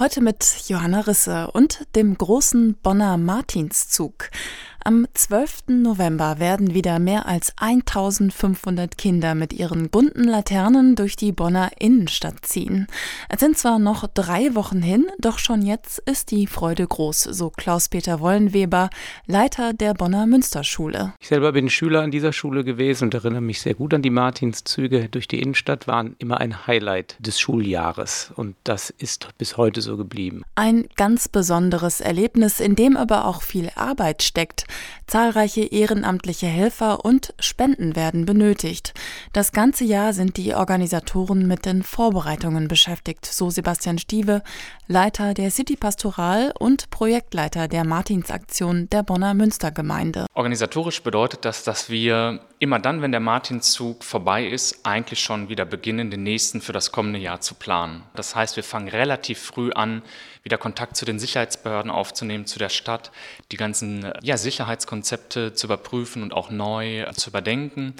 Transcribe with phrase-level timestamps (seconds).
[0.00, 4.30] Heute mit Johanna Risse und dem großen Bonner Martinszug.
[4.84, 5.64] Am 12.
[5.68, 12.46] November werden wieder mehr als 1500 Kinder mit ihren bunten Laternen durch die Bonner Innenstadt
[12.46, 12.86] ziehen.
[13.28, 17.50] Es sind zwar noch drei Wochen hin, doch schon jetzt ist die Freude groß, so
[17.50, 18.88] Klaus-Peter Wollenweber,
[19.26, 21.12] Leiter der Bonner Münsterschule.
[21.20, 24.10] Ich selber bin Schüler an dieser Schule gewesen und erinnere mich sehr gut an die
[24.10, 29.82] Martinszüge durch die Innenstadt, waren immer ein Highlight des Schuljahres und das ist bis heute
[29.82, 30.44] so geblieben.
[30.54, 34.67] Ein ganz besonderes Erlebnis, in dem aber auch viel Arbeit steckt.
[35.06, 38.94] Zahlreiche ehrenamtliche Helfer und Spenden werden benötigt.
[39.32, 44.42] Das ganze Jahr sind die Organisatoren mit den Vorbereitungen beschäftigt, so Sebastian Stieve,
[44.86, 50.26] Leiter der City Pastoral und Projektleiter der Martinsaktion der Bonner Münstergemeinde.
[50.34, 55.64] Organisatorisch bedeutet das, dass wir immer dann, wenn der Martinszug vorbei ist, eigentlich schon wieder
[55.64, 58.02] beginnen, den nächsten für das kommende Jahr zu planen.
[58.14, 60.02] Das heißt, wir fangen relativ früh an,
[60.42, 63.10] wieder Kontakt zu den Sicherheitsbehörden aufzunehmen, zu der Stadt,
[63.52, 67.94] die ganzen ja, Sicherheitskonzepte zu überprüfen und auch neu zu überdenken.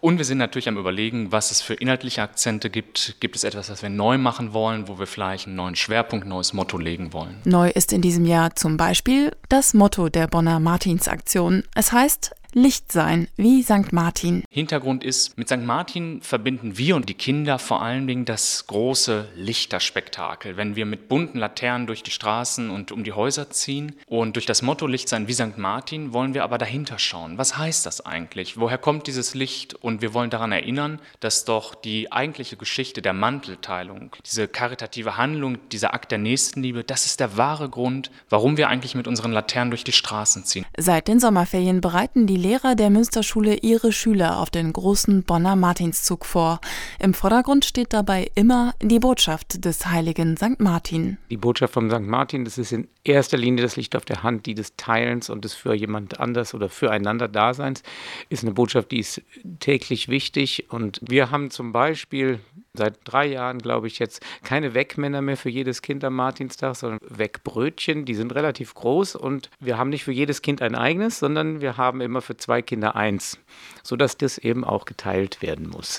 [0.00, 3.16] Und wir sind natürlich am Überlegen, was es für inhaltliche Akzente gibt.
[3.20, 6.54] Gibt es etwas, was wir neu machen wollen, wo wir vielleicht einen neuen Schwerpunkt, neues
[6.54, 7.36] Motto legen wollen?
[7.44, 11.64] Neu ist in diesem Jahr zum Beispiel das Motto der Bonner Martinsaktion.
[11.74, 13.92] Es heißt Licht sein, wie St.
[13.92, 14.44] Martin.
[14.50, 15.64] Hintergrund ist, mit St.
[15.64, 20.56] Martin verbinden wir und die Kinder vor allen Dingen das große Lichterspektakel.
[20.56, 24.46] Wenn wir mit bunten Laternen durch die Straßen und um die Häuser ziehen und durch
[24.46, 25.58] das Motto Licht sein wie St.
[25.58, 27.38] Martin, wollen wir aber dahinter schauen.
[27.38, 28.58] Was heißt das eigentlich?
[28.58, 29.74] Woher kommt dieses Licht?
[29.74, 35.58] Und wir wollen daran erinnern, dass doch die eigentliche Geschichte der Mantelteilung, diese karitative Handlung,
[35.70, 39.70] dieser Akt der Nächstenliebe, das ist der wahre Grund, warum wir eigentlich mit unseren Laternen
[39.70, 40.66] durch die Straßen ziehen.
[40.76, 46.24] Seit den Sommerferien bereiten die Lehrer der Münsterschule ihre Schüler auf den großen Bonner Martinszug
[46.24, 46.60] vor.
[46.98, 50.58] Im Vordergrund steht dabei immer die Botschaft des heiligen St.
[50.58, 51.18] Martin.
[51.28, 52.00] Die Botschaft vom St.
[52.00, 55.44] Martin, das ist in erster Linie das Licht auf der Hand, die des Teilens und
[55.44, 57.82] des für jemand anders oder füreinander Daseins,
[58.30, 59.20] ist eine Botschaft, die ist
[59.58, 60.66] täglich wichtig.
[60.70, 62.40] Und wir haben zum Beispiel
[62.74, 67.00] seit drei Jahren, glaube ich, jetzt keine Wegmänner mehr für jedes Kind am Martinstag, sondern
[67.08, 68.04] Wegbrötchen.
[68.04, 71.76] Die sind relativ groß und wir haben nicht für jedes Kind ein eigenes, sondern wir
[71.76, 73.38] haben immer für zwei Kinder eins,
[73.82, 75.98] sodass das eben auch geteilt werden muss.